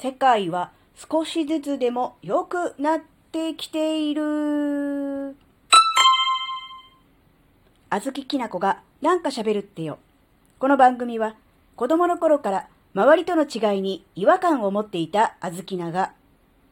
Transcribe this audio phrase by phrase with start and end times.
[0.00, 3.00] 世界は少しずつでも良くなっ
[3.32, 5.34] てきている。
[7.90, 9.98] あずききなこがなんか喋るってよ。
[10.60, 11.34] この番組は
[11.74, 16.12] 子供の頃から周りとの違いに違和感を持っていたあずきなが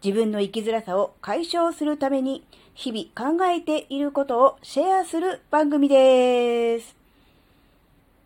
[0.05, 6.95] 自分の生きづらさを解消するために日々考えていることをシェアする番組です。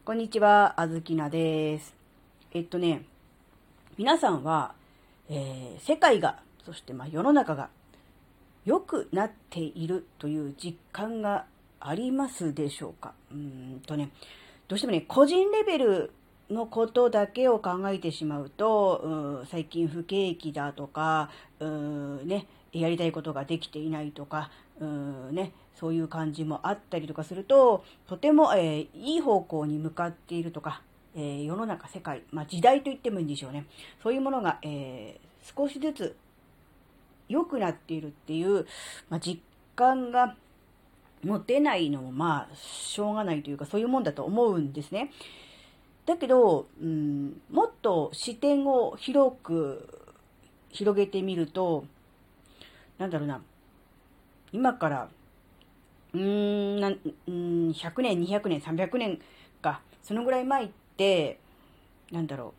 [0.04, 1.94] こんにちは、あずきなです。
[2.52, 3.06] えっとね、
[3.96, 4.78] 皆さんは、
[5.30, 7.70] えー、世界が、そしてま世の中が
[8.64, 11.46] 良くなっているという実感が
[11.78, 13.14] ありますでしょうか？
[13.32, 14.10] うんとね、
[14.68, 16.12] どうしてもね、個人レベル
[16.50, 30.82] のことだけを考えてしまうと、う、最近不景気だとか、う、ね、やりたいことができていないとか、うんね、そういう感じもあったりとかすると、とても、えー、いい方向に向かっているとか、
[31.14, 33.66] えー、世の中、世界、まあ、時代と言ってもいいんでしょうね。
[34.02, 36.16] そういうものが、えー、少しずつ
[37.28, 38.66] 良くなっているっていう、
[39.08, 39.40] まあ、実
[39.74, 40.36] 感が
[41.24, 45.10] 持てないのもまあ、しょうがないというか、そういうもんだと思うんですね。
[46.06, 50.16] だけど、うん、もっと視点を広く
[50.70, 51.84] 広げてみると、
[52.98, 53.42] なんだろうな、
[54.52, 55.08] 今から、
[56.14, 56.20] うー
[56.78, 59.20] ん、なんうん100年、200年、300年
[59.60, 60.79] か、そのぐらい前って、
[62.10, 62.54] なんだろ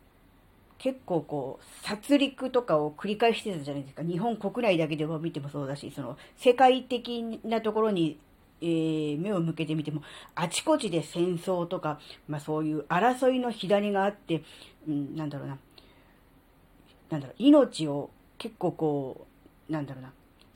[0.70, 4.02] う、結構こう、殺戮とかを繰り返してたじゃないですか。
[4.02, 8.18] 日本国内だけでも見てもそうだし、その、世界的なところに
[8.62, 10.02] えー、目を向けてみても、
[10.36, 14.44] あちこちで戦争とか、まあそういう争いの火種があって、
[14.88, 15.58] うん、なんだろうな、
[17.10, 19.26] なんだろう、命を結構こ
[19.68, 20.12] う、なんだろうな、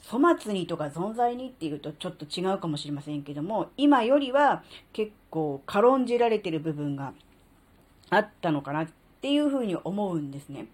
[0.08, 4.62] 粗末にとか存在にっていうとちょっと違うかもしれませんけども、今よりは
[4.92, 7.12] 結構軽んじられてる部分が
[8.10, 8.88] あったのかなっ
[9.20, 10.66] ていうふうに思うんですね。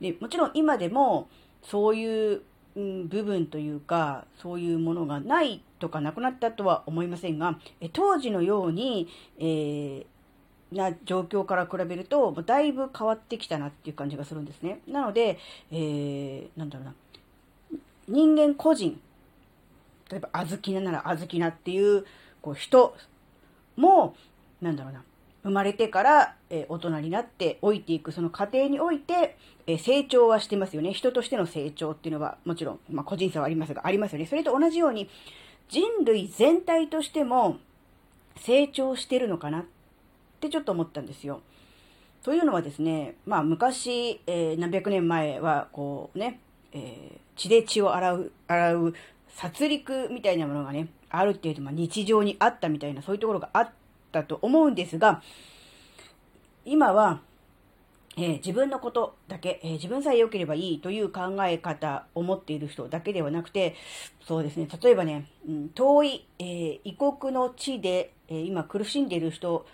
[0.00, 1.28] で、もちろん今でも
[1.62, 2.42] そういう、
[2.74, 9.08] 部分というか、そういうものがないとかなくなったとは思いませんが、え当時のように、
[9.38, 14.80] えー、な状況から比べると、だいぶ変わってきたなっていう感じがするんですね。
[14.86, 15.38] なので、
[15.72, 16.94] えー、なんだろうな、
[18.08, 19.00] 人間個人、
[20.10, 22.04] 例えば、あずきなならあずきなっていう、
[22.40, 22.94] こう、人
[23.76, 24.14] も、
[24.60, 25.02] なんだろうな、
[25.42, 29.36] 生まれてから、え大人になって老いていくその過程において、
[29.66, 30.92] え成長はしてますよね。
[30.92, 34.26] 人としての成長っていうのはもちろん、まあ、個人差はありますが、ありますよね。
[34.26, 35.08] それと同じように、
[35.68, 37.58] 人類全体としても
[38.36, 39.64] 成長してるのかなっ
[40.40, 41.40] てちょっと思ったんですよ。
[42.22, 46.40] というのはですね、まあ昔、えー、何百年前はこうね、
[46.72, 48.94] えー、血で血を洗う、洗う
[49.28, 53.70] 殺戮みたいなものがね、あるっていうと、まあ、日常にあったみたいなそういうところがあっ
[54.10, 55.22] ったと思うんですが、
[56.64, 57.20] 今は、
[58.16, 63.76] えー、自分のことだけ、えー、自分さえ良ければいいという考え方を持っている人だけではなくて、
[64.26, 69.66] そうですね、例えばね、うん、遠い、えー、異国の地で、え今苦しんでいる人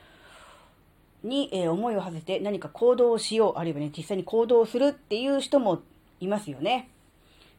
[1.23, 5.83] に、え思いを馳せて何か行動をしよう、あるいはね、実際に行動するっていう人も
[6.21, 6.89] いますよね。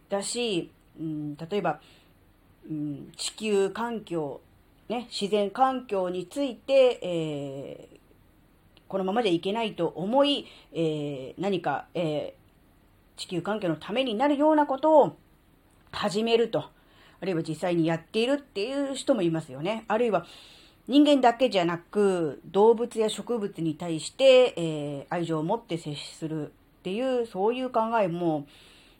[0.09, 1.79] だし、うん、例えば、
[2.69, 4.41] うん、地球環境
[4.90, 8.00] ね、自然環境について、えー、
[8.88, 15.18] このままでいけないと思い、えー、何か、えー、地球環境のためになるようなことを
[15.92, 16.66] 始めると。
[17.20, 19.86] あるいは実際にやっているっていう人もいますよね。
[19.88, 20.25] あるいは
[20.88, 26.50] 人間だけじゃなく、動物や植物に対して、えー、愛情を持って接するっ
[26.84, 28.48] ていう、そういう考えも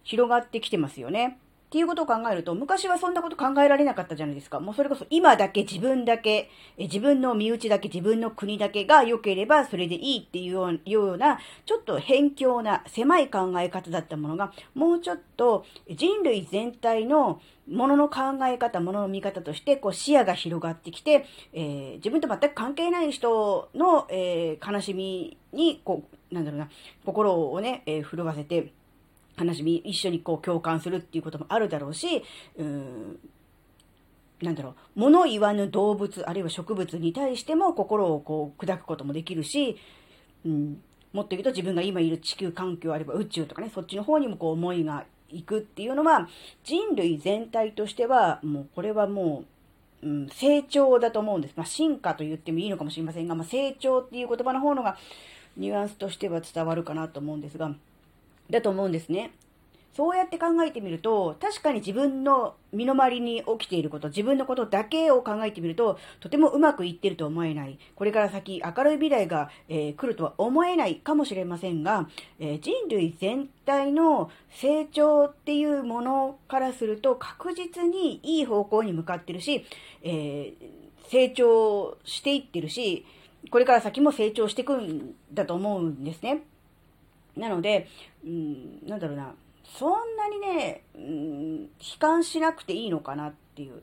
[0.04, 1.38] 広がってきてますよね。
[1.68, 4.62] っていうことを考えると、昔はそんなこと考えられなかったじゃないですか。
[4.62, 26.70] もうそれこそ今だけ自分だけ、え自分の身内だけ、自分の国だけが良ければそれでいいっていうような、ちょっと偏境な狭い考え方だったものが、もうちょっと人類全体のものの考え方、ものの見方として、こう視野が広がってきて、えー、自分と全く関係ない人の、えー、悲しみに、こう、なんだろうな、
[27.06, 28.72] 心をね、えー、震わせて、
[29.38, 32.24] 話み、一緒にこう共感するっていうこともあるだろうし、
[32.58, 33.20] うん、
[34.42, 39.78] なんだろう、物言わぬ動物、あるいは植物に対しても心をこう砕くこともできるし、
[40.46, 40.82] うん、
[41.14, 46.28] もっと言うと自分が今いる地球環境あれば宇宙とかね、そっちの方にもこう思いがいくっていうのは、
[46.64, 49.46] 人類全体としては、もうこれはも
[50.04, 51.54] う、うん、成長だと思うんです。
[51.56, 54.98] まあ、進化と言ってもいいのかもしれませんが、まあ、成長っていう言葉の方のが、
[55.58, 57.74] ニュアンスとしては伝わるかなと思うんですが、
[58.50, 59.32] だと思うんですね。
[59.98, 67.80] そうやって考えてみると、確かに自分の身の回りに起きていること、自分のことだけを考えてみると、とてもうまくいってると思えない。
[67.96, 72.08] これから先明るい未来が、えー、来るとは思えないかもしれませんが、
[72.38, 79.66] えー、人類全体の成長っていうものからすると確実にいい方向に向かってるし、
[80.04, 83.04] えー、成長していってるし、
[83.50, 86.44] これから先も成長していくんだと思うんですね。
[87.38, 87.88] なので、
[88.26, 89.34] うん、なんだろうな。
[89.78, 91.68] そんなにね、うん、悲
[92.00, 93.82] 観しなくていいのかなっていう。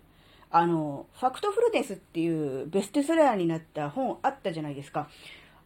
[0.50, 5.08] あの、ファクトフルネスっていうベストセラーになった本あったじゃないですか。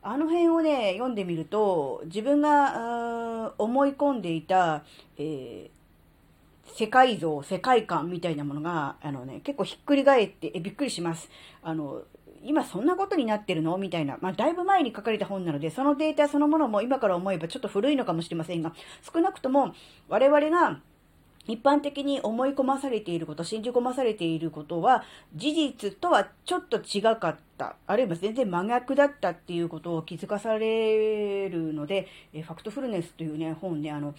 [0.02, 4.84] あの辺をね、読んでみると、自分が思い込んでいた、
[5.18, 11.28] えー、世界像、世界観みたいなものが、あのね、結構ひっくり返って、えびっくりします。
[11.62, 12.02] あの、
[12.44, 13.76] 今そんなことになってるの？
[13.78, 14.18] みたいな。
[14.20, 18.72] まあ、だいぶ前に書かれた本なので、そのデータそのものも今から思えばちょっと古いのかもしれませんが、
[19.12, 19.74] 少なくとも
[20.08, 20.80] 我々が
[21.46, 25.02] 一般的に思い込まされていること、信じ込まされていることは、
[25.34, 27.76] 事実とはちょっと違かった。
[27.86, 34.14] あるいは全然真逆だったっていうことを気づかされるので、えファクトフルネスというね、本ね、あの、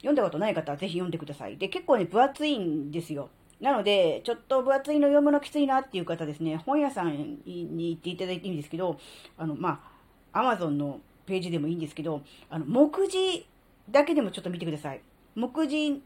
[0.00, 1.56] 読んだことない方はぜひ読んでください。
[1.56, 3.30] で、結構ね、分厚いんですよ。
[3.60, 8.98] なので、ちょっと分厚いの読むのきついなっていう方ですね、本屋さんに行っていただいていいんですけど、
[9.36, 9.82] あの、ま
[10.32, 13.46] あ、アマゾンのページでもいいんですけど、あの、目次
[13.90, 15.00] だけでもちょっと見てください。
[15.34, 16.02] 目次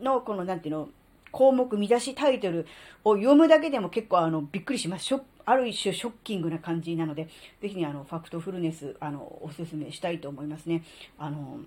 [0.00, 0.88] のこの、なんていうの、
[1.32, 2.66] 項目、見出し、タイトル
[3.04, 5.14] を読むだけでも結構あの、びっくりします。
[5.46, 7.28] ある一種ショッキングな感じなので、
[7.60, 10.84] ぜひね、あの、ファクトフルネス、あの、おすすめしたいと思いますね。
[11.18, 11.60] あの、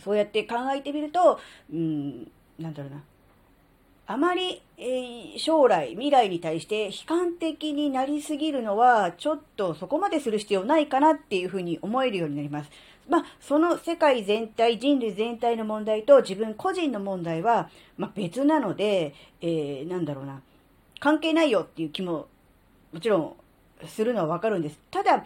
[0.00, 1.38] そうやって考えてみると、
[1.72, 3.02] うん、なんだろうな。
[4.06, 12.70] あまり、えー、将来、未来に対して悲観的になりすぎるのは、ちょっとそこまでする必要ないかなっていうふうに思えるようになります。
[13.08, 20.40] まあ、その世界全体、人類全体の問題と自分個人の問題は、まあ、別なので、えー、なんだろうな、
[21.00, 22.26] 関係ないよっていう気も、
[22.92, 23.36] もちろん、
[23.86, 24.78] するのはわかるんです。
[24.90, 25.24] ただ、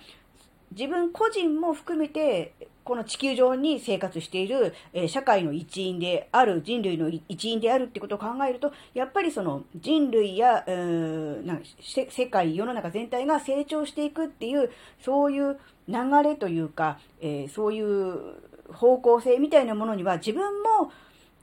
[0.72, 2.52] 自分個人も含めて、
[2.86, 18.36] この地球上に生活している、え社会の一員である、人類の一員であるってことを考えると、やっぱりその人類や、うーなん世界、世の中全体が成長していくっていう、そういう流れというか、えー、そういう
[18.72, 20.92] 方向性みたいなものには自分も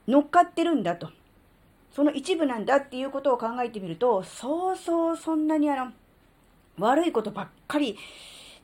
[0.08, 1.10] 乗っかってるんだと。
[1.94, 5.92] その一部なんだっていうことを考えてみると、そうそうそんなにあの、
[6.80, 7.98] 悪いことばっかり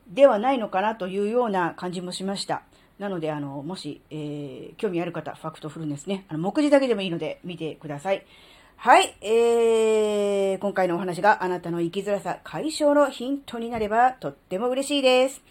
[0.09, 2.63] ではないのかなというような感じもしました。
[2.97, 8.25] なので、あの、もし、えー、興味ある方、ファクトフルネスね、あの、目次だけでもいいので見てください。
[8.81, 15.41] はい、えー、今回のお話があなたの生きづらさ解消のヒントになればとっても嬉しいです。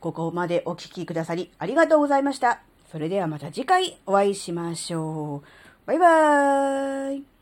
[0.00, 2.60] ここまでお聴きくださりありがとうございました。
[2.92, 5.86] それではまた次回お会いしましょう。
[5.86, 7.33] バイバーイ。